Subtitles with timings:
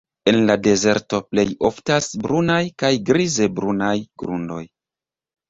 [0.29, 3.93] En la dezerto plej oftas brunaj kaj grize-brunaj
[4.25, 4.61] grundoj.